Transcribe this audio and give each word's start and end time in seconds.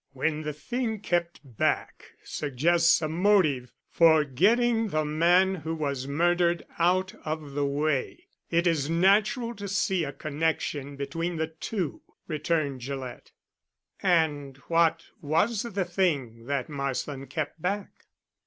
"When 0.13 0.41
the 0.41 0.51
thing 0.51 0.99
kept 1.01 1.41
back 1.43 2.13
suggests 2.23 3.03
a 3.03 3.07
motive 3.07 3.71
for 3.91 4.23
getting 4.23 4.87
the 4.87 5.05
man 5.05 5.53
who 5.53 5.75
was 5.75 6.07
murdered 6.07 6.65
out 6.79 7.13
of 7.23 7.51
the 7.51 7.67
way, 7.67 8.25
it 8.49 8.65
is 8.65 8.89
natural 8.89 9.53
to 9.53 9.67
see 9.67 10.03
a 10.03 10.11
connection 10.11 10.95
between 10.95 11.35
the 11.35 11.45
two," 11.49 12.01
returned 12.27 12.81
Gillett. 12.81 13.31
"And 14.01 14.57
what 14.69 15.03
was 15.21 15.61
the 15.61 15.85
thing 15.85 16.45
that 16.47 16.67
Marsland 16.67 17.29
kept 17.29 17.61
back?" 17.61 18.07